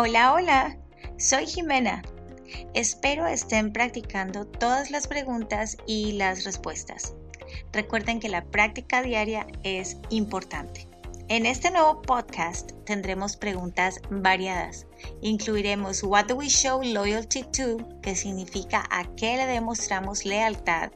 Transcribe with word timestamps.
Hola, 0.00 0.32
hola, 0.32 0.76
soy 1.16 1.44
Jimena. 1.44 2.04
Espero 2.72 3.26
estén 3.26 3.72
practicando 3.72 4.46
todas 4.46 4.92
las 4.92 5.08
preguntas 5.08 5.76
y 5.88 6.12
las 6.12 6.44
respuestas. 6.44 7.14
Recuerden 7.72 8.20
que 8.20 8.28
la 8.28 8.44
práctica 8.44 9.02
diaria 9.02 9.48
es 9.64 9.96
importante. 10.10 10.86
En 11.26 11.46
este 11.46 11.72
nuevo 11.72 12.00
podcast 12.00 12.70
tendremos 12.84 13.36
preguntas 13.36 14.00
variadas. 14.08 14.86
Incluiremos 15.20 16.04
What 16.04 16.26
do 16.26 16.36
we 16.36 16.48
show 16.48 16.80
loyalty 16.80 17.42
to, 17.42 17.78
que 18.00 18.14
significa 18.14 18.84
a 18.92 19.04
qué 19.16 19.36
le 19.36 19.46
demostramos 19.46 20.24
lealtad. 20.24 20.92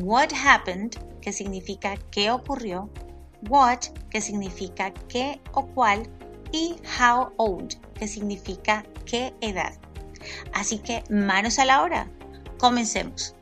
What 0.00 0.28
happened, 0.32 0.96
que 1.20 1.34
significa 1.34 1.98
qué 2.10 2.30
ocurrió. 2.30 2.88
What, 3.50 3.80
que 4.08 4.22
significa 4.22 4.94
qué 5.10 5.42
o 5.52 5.66
cuál. 5.66 6.08
Y 6.52 6.76
how 6.98 7.34
old, 7.36 7.76
significa 8.08 8.84
qué 9.06 9.32
edad. 9.40 9.72
Así 10.52 10.78
que 10.78 11.02
manos 11.08 11.58
a 11.58 11.64
la 11.64 11.82
obra. 11.82 12.08
Comencemos. 12.58 13.34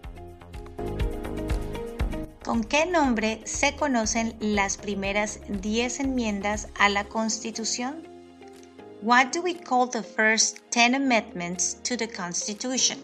¿Con 2.44 2.64
qué 2.64 2.86
nombre 2.86 3.42
se 3.44 3.76
conocen 3.76 4.34
las 4.40 4.78
primeras 4.78 5.40
10 5.48 6.00
enmiendas 6.00 6.68
a 6.78 6.88
la 6.88 7.04
Constitución? 7.04 8.08
What 9.02 9.32
do 9.32 9.42
we 9.42 9.54
call 9.54 9.88
the 9.88 10.02
first 10.02 10.60
10 10.70 10.94
amendments 10.94 11.76
to 11.82 11.96
the 11.96 12.08
Constitution? 12.08 12.98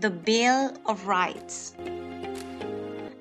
The 0.00 0.10
Bill 0.10 0.72
of 0.84 1.06
Rights. 1.06 1.74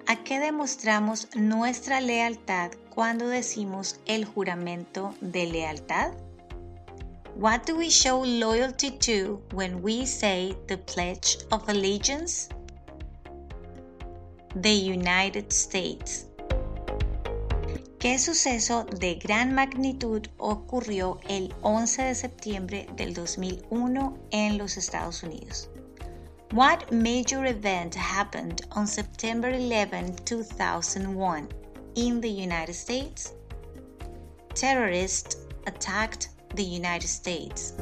¿A 0.06 0.16
qué 0.24 0.40
demostramos 0.40 1.28
nuestra 1.36 2.02
lealtad 2.02 2.72
cuando 2.90 3.28
decimos 3.28 4.00
el 4.06 4.26
juramento 4.26 5.14
de 5.22 5.48
lealtad? 5.48 6.12
What 7.40 7.66
do 7.66 7.78
we 7.78 7.90
show 7.90 8.20
loyalty 8.20 8.92
to 9.08 9.42
when 9.54 9.82
we 9.82 10.06
say 10.06 10.58
the 10.68 10.78
Pledge 10.78 11.38
of 11.54 11.70
Allegiance? 11.70 12.50
The 14.58 14.74
United 14.74 15.54
States. 15.54 16.26
¿Qué 17.98 18.20
suceso 18.20 18.84
de 19.00 19.16
gran 19.16 19.56
magnitud 19.56 20.28
ocurrió 20.38 21.22
el 21.30 21.54
11 21.64 22.04
de 22.04 22.16
septiembre 22.16 22.90
del 22.98 23.14
2001 23.14 24.18
en 24.32 24.58
los 24.58 24.76
Estados 24.76 25.24
Unidos? 25.24 25.70
What 26.52 26.92
major 26.92 27.46
event 27.46 27.96
happened 27.96 28.64
on 28.72 28.86
September 28.86 29.50
11, 29.50 30.18
2001 30.26 31.48
in 31.96 32.20
the 32.20 32.30
United 32.30 32.76
States? 32.76 33.32
Terrorists 34.54 35.38
attacked 35.66 36.28
the 36.56 36.64
United 36.64 37.08
States. 37.08 37.74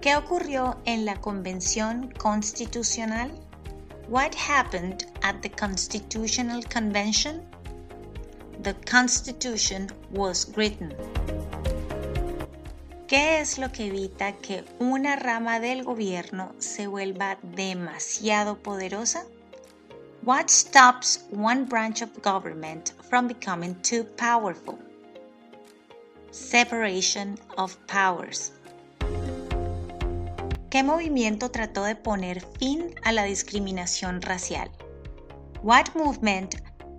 ¿Qué 0.00 0.16
ocurrió 0.16 0.76
en 0.84 1.04
la 1.04 1.16
Convención 1.20 2.12
Constitucional? 2.18 3.30
What 4.08 4.34
happened 4.34 5.06
at 5.22 5.40
the 5.40 5.48
Constitutional 5.48 6.62
Convention? 6.64 7.42
The 8.62 8.74
Constitution 8.84 9.88
was 10.10 10.52
written. 10.56 10.94
¿Qué 13.06 13.40
es 13.40 13.58
lo 13.58 13.70
que 13.70 13.86
evita 13.86 14.32
que 14.32 14.64
una 14.78 15.16
rama 15.16 15.60
del 15.60 15.84
gobierno 15.84 16.52
se 16.58 16.86
vuelva 16.86 17.38
demasiado 17.42 18.58
poderosa? 18.58 19.24
What 20.22 20.48
stops 20.48 21.24
one 21.30 21.64
branch 21.64 22.02
of 22.02 22.10
government 22.22 22.92
from 23.08 23.28
becoming 23.28 23.74
too 23.82 24.04
powerful? 24.16 24.78
Separation 26.34 27.38
of 27.56 27.76
Powers. 27.86 28.52
¿Qué 30.68 30.82
movimiento 30.82 31.52
trató 31.52 31.84
de 31.84 31.94
poner 31.94 32.44
fin 32.58 32.92
a 33.04 33.12
la 33.12 33.22
discriminación 33.22 34.20
racial? 34.20 34.68
What 35.62 35.94
movement 35.94 36.56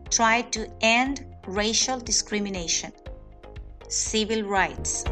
tried 0.10 0.52
to 0.52 0.62
end 0.80 1.28
racial 1.48 2.02
discrimination? 2.02 2.94
Civil 3.90 4.46
rights. 4.48 5.04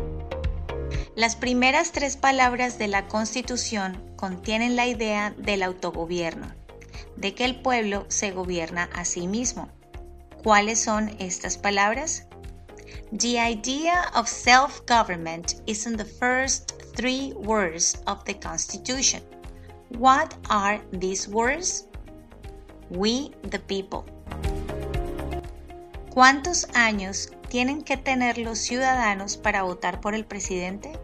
Las 1.18 1.36
primeras 1.36 1.92
tres 1.92 2.16
palabras 2.16 2.78
de 2.78 2.88
la 2.88 3.10
Constitución 3.10 4.02
contienen 4.16 4.78
la 4.78 4.88
idea 4.88 5.32
del 5.38 5.64
autogobierno, 5.64 6.48
de 7.18 7.36
que 7.36 7.44
el 7.44 7.62
pueblo 7.62 8.06
se 8.08 8.32
gobierna 8.32 8.90
a 8.96 9.04
sí 9.04 9.28
mismo. 9.28 9.68
¿Cuáles 10.42 10.80
son 10.80 11.14
estas 11.20 11.58
palabras? 11.58 12.26
The 13.20 13.38
idea 13.38 14.10
of 14.16 14.28
self 14.28 14.84
government 14.88 15.62
is 15.68 15.86
in 15.86 15.96
the 15.98 16.04
first 16.04 16.82
three 16.96 17.32
words 17.34 17.96
of 18.08 18.26
the 18.26 18.34
Constitution. 18.34 19.22
What 19.90 20.34
are 20.50 20.82
these 20.92 21.28
words? 21.28 21.86
We 22.90 23.30
the 23.44 23.60
people. 23.60 24.04
¿Cuántos 26.10 26.66
años 26.74 27.30
tienen 27.50 27.84
que 27.84 27.98
tener 27.98 28.40
los 28.40 28.58
ciudadanos 28.58 29.38
para 29.38 29.62
votar 29.62 30.02
por 30.02 30.16
el 30.16 30.24
presidente? 30.24 30.98